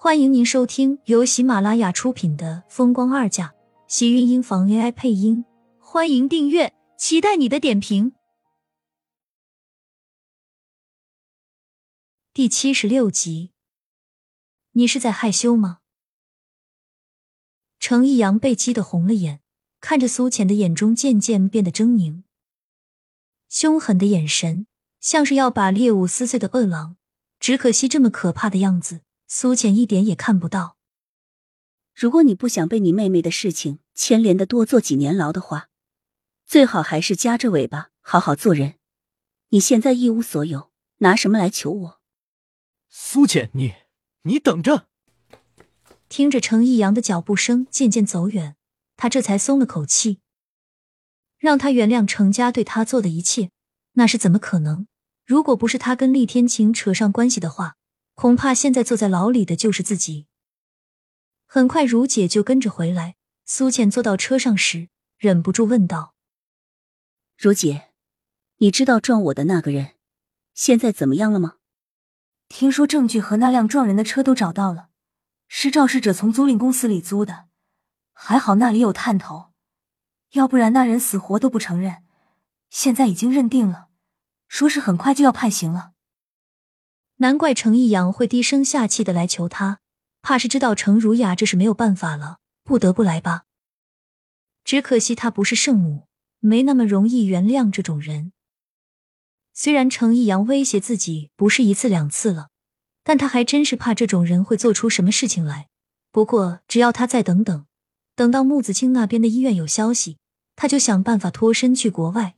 [0.00, 3.48] 欢迎您收听由喜马拉雅出品的《风光二嫁》，
[3.88, 5.44] 喜运音房 AI 配音。
[5.80, 8.12] 欢迎订阅，期待你的点评。
[12.32, 13.50] 第七十六集，
[14.70, 15.80] 你是在害羞吗？
[17.80, 19.40] 程逸阳被激得红了眼，
[19.80, 22.22] 看着苏浅的眼中渐渐变得狰狞，
[23.48, 24.68] 凶狠的眼神，
[25.00, 26.96] 像是要把猎物撕碎的饿狼。
[27.40, 29.00] 只可惜这么可怕的样子。
[29.30, 30.78] 苏浅一点也看不到。
[31.94, 35.68] 如果你不想被你妹妹的事情牵连的多坐几年牢的话，
[36.46, 38.76] 最好还是夹着尾巴好好做人。
[39.50, 42.00] 你现在一无所有，拿什么来求我？
[42.88, 43.74] 苏浅，你
[44.22, 44.88] 你等着！
[46.08, 48.56] 听着程逸阳的脚步声渐渐走远，
[48.96, 50.20] 他这才松了口气。
[51.36, 53.50] 让他原谅程家对他做的一切，
[53.92, 54.86] 那是怎么可能？
[55.26, 57.77] 如果不是他跟厉天晴扯上关系的话。
[58.18, 60.26] 恐怕现在坐在牢里的就是自己。
[61.46, 63.14] 很快，如姐就跟着回来。
[63.44, 64.88] 苏浅坐到车上时，
[65.18, 66.16] 忍不住问道
[67.38, 67.90] ：“如姐，
[68.56, 69.94] 你知道撞我的那个人
[70.52, 71.58] 现在怎么样了吗？”
[72.50, 74.88] 听说证据和那辆撞人的车都找到了，
[75.46, 77.46] 是肇事者从租赁公司里租的。
[78.12, 79.52] 还好那里有探头，
[80.32, 82.02] 要不然那人死活都不承认。
[82.68, 83.86] 现在已经认定了，
[84.48, 85.92] 说是很快就要判刑了。
[87.20, 89.80] 难怪程逸阳会低声下气的来求他，
[90.22, 93.42] 怕是知道程如雅这是没有办法了，不得不来吧。
[94.64, 96.06] 只可惜他不是圣母，
[96.38, 98.32] 没那么容易原谅这种人。
[99.52, 102.50] 虽然程逸阳威胁自己不是一次两次了，
[103.02, 105.68] 但他还真是怕这种人会做出什么事情来。
[106.12, 107.66] 不过只要他再等等，
[108.14, 110.18] 等到木子清那边的医院有消息，
[110.54, 112.36] 他就想办法脱身去国外。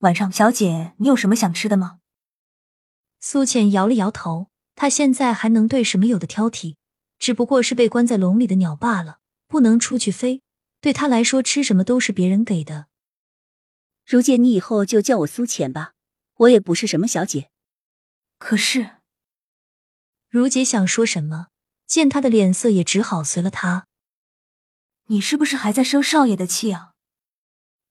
[0.00, 2.00] 晚上，小姐，你有什么想吃的吗？
[3.26, 6.76] 苏浅摇了摇头，她现在还能对什么有的挑剔？
[7.18, 10.42] 只不过是被关在笼里的鸟罢了，不能出去飞。
[10.82, 12.88] 对她来说，吃什么都是别人给的。
[14.04, 15.94] 如姐，你以后就叫我苏浅吧，
[16.34, 17.48] 我也不是什么小姐。
[18.36, 18.96] 可是，
[20.28, 21.46] 如姐想说什么，
[21.86, 23.86] 见他的脸色，也只好随了他。
[25.06, 26.92] 你是不是还在生少爷的气啊？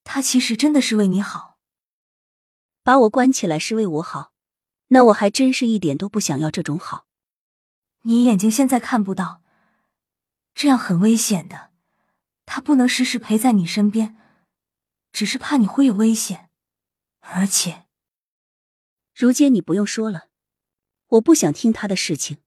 [0.03, 1.57] 他其实真的是为你好，
[2.83, 4.32] 把我关起来是为我好。
[4.89, 7.05] 那我还真是一点都不想要这种好。
[8.03, 9.41] 你眼睛现在看不到，
[10.53, 11.71] 这样很危险的。
[12.45, 14.17] 他不能时时陪在你身边，
[15.11, 16.49] 只是怕你会有危险。
[17.21, 17.85] 而且，
[19.15, 20.25] 如姐，你不用说了，
[21.07, 22.39] 我不想听他的事情。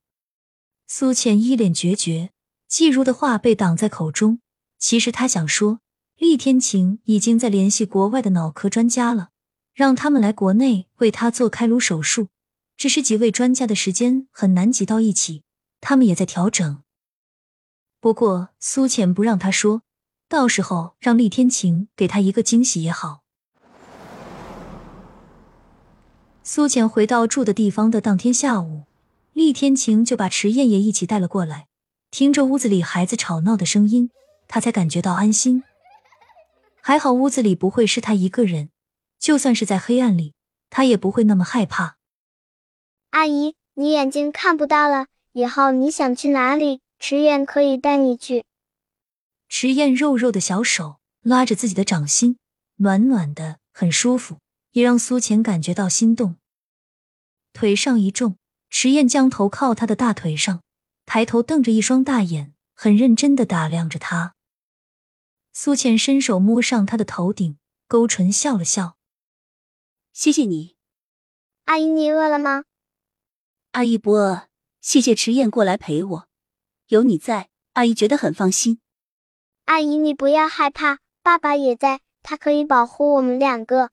[0.87, 2.31] 苏浅一脸决绝，
[2.69, 4.41] 季如的话被挡在口中。
[4.79, 5.81] 其实他想说，
[6.17, 9.31] 厉天晴已经在联系国外的脑科专家了，
[9.77, 12.29] 让他们来国内为他做开颅手术。
[12.79, 15.43] 只是几位专家的时间很难挤到一起，
[15.83, 16.83] 他们也在调整。
[18.01, 19.83] 不过苏浅不让他说，
[20.29, 23.21] 到时候让厉天晴给他一个惊喜也好。
[26.43, 28.85] 苏浅回到住的地方的当天下午，
[29.35, 31.67] 厉天晴就把迟燕也一起带了过来。
[32.11, 34.11] 听着屋子里孩子吵闹的声音，
[34.49, 35.63] 他才感觉到安心。
[36.81, 38.71] 还好屋子里不会是他一个人，
[39.19, 40.35] 就算是在黑暗里，
[40.71, 41.97] 他也不会那么害怕。
[43.11, 48.45] 阿姨，你眼睛看不到了，以后你想去哪里，迟燕可以带你去。
[49.49, 52.39] 迟燕肉肉的小手拉着自己的掌心，
[52.77, 54.39] 暖暖的，很舒服，
[54.73, 56.37] 也让苏浅感觉到心动。
[57.53, 58.37] 腿上一重，
[58.69, 60.63] 迟燕将头靠他的大腿上，
[61.07, 64.35] 抬头瞪着一双大眼，很认真的打量着他。
[65.53, 67.57] 苏浅伸手摸上他的头顶，
[67.89, 68.96] 勾唇笑了笑
[70.19, 70.77] ：“谢谢你，
[71.67, 72.65] 阿姨，你饿了吗？”
[73.73, 74.49] 阿姨不饿，
[74.81, 76.29] 谢谢迟燕过来陪我，
[76.87, 78.81] 有你在，阿姨觉得很放心。
[79.67, 83.91] 阿姨，你不要害怕，爸爸也在，他可以保护我们两个。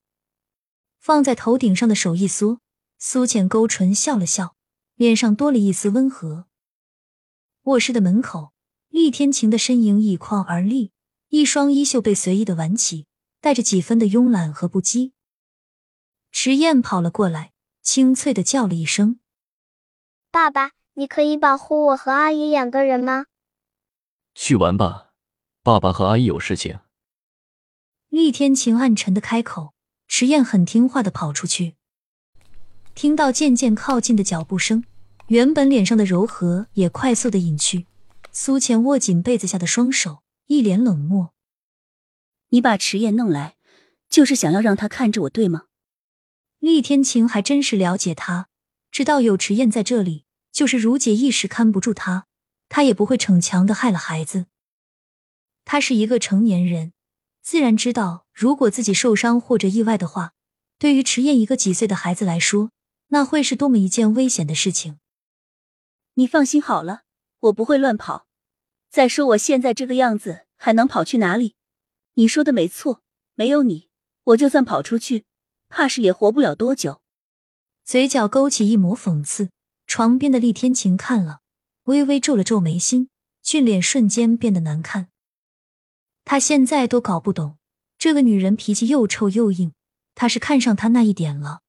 [0.98, 2.62] 放在头顶上的手一缩，
[2.98, 4.56] 苏浅勾唇笑了笑，
[4.96, 6.46] 脸上多了一丝温和。
[7.64, 8.54] 卧室的门口，
[8.88, 10.94] 厉天晴的身影一框而立，
[11.28, 13.08] 一双衣袖被随意的挽起，
[13.42, 15.12] 带着几分的慵懒和不羁。
[16.36, 17.54] 迟燕跑了过来，
[17.84, 19.20] 清脆的叫了一声。
[20.32, 23.28] 爸爸，你可以保护我和阿姨两个人吗？
[24.34, 25.12] 去玩吧，
[25.62, 26.80] 爸爸和阿姨有事情。
[28.10, 29.76] 厉天晴暗沉的开口，
[30.08, 31.76] 池燕很听话的跑出去。
[32.96, 34.84] 听到渐渐靠近的脚步声，
[35.28, 37.86] 原本脸上的柔和也快速的隐去。
[38.32, 41.36] 苏浅握紧被子下的双手，一脸冷漠
[42.50, 43.56] ：“你把池燕弄来，
[44.10, 45.66] 就是想要让他看着我，对吗？”
[46.64, 48.48] 厉天晴还真是了解他。
[48.90, 52.26] 知道有迟燕在这里，就是如姐一时看不住他，
[52.70, 54.46] 他也不会逞强的害了孩子。
[55.66, 56.94] 他是一个成年人，
[57.42, 60.36] 自然知道，如果自己受伤或者意外的话，
[60.80, 62.72] 对于迟燕一个几岁的孩子来说，
[63.08, 65.00] 那会是多么一件危险的事情。
[66.14, 67.02] 你放心好了，
[67.42, 68.26] 我不会乱跑。
[68.90, 71.56] 再说我现在这个样子，还能跑去哪里？
[72.14, 73.02] 你说的没错，
[73.36, 73.90] 没有你，
[74.24, 75.26] 我就算跑出去，
[75.76, 77.02] 怕是也活不了多久。
[77.84, 79.50] 嘴角勾起一抹讽刺。
[79.88, 81.42] 床边的厉天晴看了，
[81.86, 83.10] 微微皱了皱眉心，
[83.42, 85.10] 俊脸瞬间变得难看。
[86.24, 87.58] 他现在都搞不懂，
[87.98, 89.74] 这个女人脾气又臭又硬，
[90.16, 91.62] 他是看上她那一点了。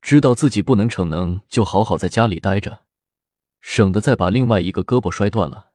[0.00, 2.84] 知道自己不能逞能，就好好在家里待着，
[3.60, 5.72] 省得再把另外一个胳膊摔断了。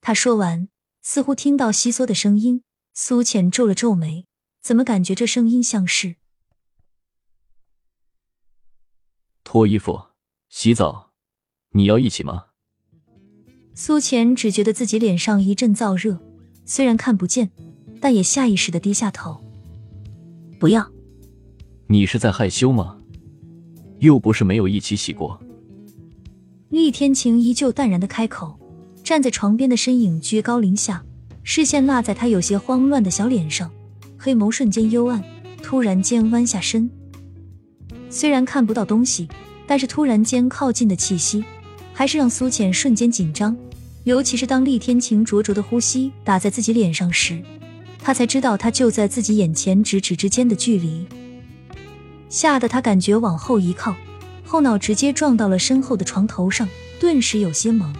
[0.00, 0.68] 他说完，
[1.02, 2.62] 似乎听到窸窣的声音，
[2.92, 4.26] 苏浅皱了皱眉，
[4.64, 6.16] 怎么感觉这声音像是……
[9.44, 10.04] 脱衣服。
[10.48, 11.10] 洗澡，
[11.72, 12.46] 你要一起吗？
[13.74, 16.18] 苏浅只觉得自己脸上一阵燥热，
[16.64, 17.50] 虽然看不见，
[18.00, 19.38] 但也下意识的低下头。
[20.58, 20.90] 不要。
[21.88, 22.98] 你是在害羞吗？
[23.98, 25.38] 又不是没有一起洗过。
[26.70, 28.58] 厉天晴依旧淡然的开口，
[29.02, 31.04] 站在床边的身影居高临下，
[31.42, 33.70] 视线落在他有些慌乱的小脸上，
[34.24, 35.22] 黑眸瞬间幽暗，
[35.62, 36.90] 突然间弯下身，
[38.08, 39.28] 虽然看不到东西。
[39.66, 41.44] 但是突然间靠近的气息，
[41.92, 43.54] 还是让苏浅瞬间紧张。
[44.04, 47.42] 尤其是当厉天晴灼灼的呼吸打在自己脸上时，
[48.02, 51.06] 他才知道他就在自己眼前咫尺之间的距离，
[52.30, 53.94] 吓得他感觉往后一靠，
[54.44, 56.66] 后脑直接撞到了身后的床头上，
[56.98, 57.92] 顿时有些懵。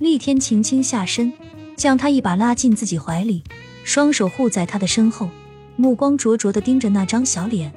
[0.00, 1.32] 厉天晴轻下身，
[1.76, 3.44] 将他一把拉进自己怀里，
[3.88, 5.30] 双手护在他的身后，
[5.76, 7.72] 目光灼灼的盯着那张小脸。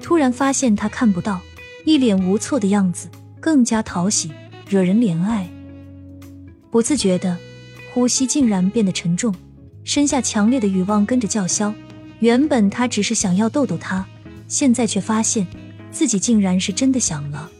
[0.00, 1.38] 突然发现他看不到，
[1.84, 3.06] 一脸无措的样子
[3.38, 4.30] 更加讨喜，
[4.66, 5.46] 惹人怜爱。
[6.70, 7.36] 不自觉的
[7.92, 9.34] 呼吸竟然变得沉重，
[9.84, 11.74] 身下强烈的欲望跟着叫嚣。
[12.20, 14.06] 原本他只是想要逗逗他，
[14.48, 15.46] 现在却发现
[15.90, 17.50] 自己竟然是真的想了。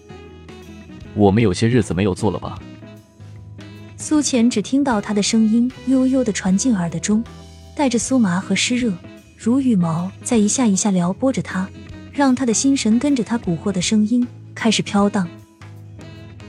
[1.14, 2.58] 我们有些日子没有做了吧？
[4.08, 7.24] 苏浅只听到他的声音悠悠的传进耳的中，
[7.74, 8.92] 带着酥麻和湿热，
[9.36, 11.68] 如羽毛在一下一下撩拨着他。
[12.12, 14.24] 让他的心神跟着他蛊惑的声音
[14.54, 15.28] 开始飘荡，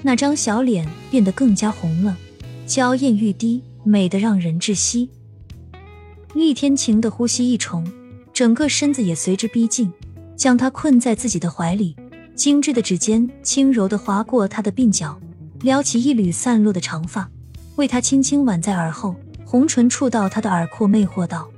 [0.04, 2.16] 那张小脸变得更加红了，
[2.68, 5.10] 娇艳欲滴，美得让人窒息。
[6.36, 7.84] 厉天晴的呼吸一重，
[8.32, 9.92] 整个身子也随之逼近，
[10.36, 11.96] 将他困在自己的怀里，
[12.36, 15.20] 精致的指尖轻柔的划过他的鬓角，
[15.62, 17.28] 撩起一缕散落的长发，
[17.78, 19.16] 为他轻轻挽在耳后，
[19.46, 21.50] 红唇触到他的耳廓，魅惑道。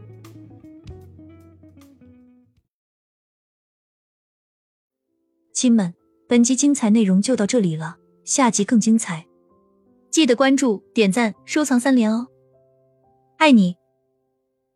[5.54, 5.94] 亲们，
[6.28, 9.26] 本集精彩内容就到这里了，下集更精彩，
[10.10, 12.28] 记得关注、点赞、收藏三连哦，
[13.38, 13.76] 爱你！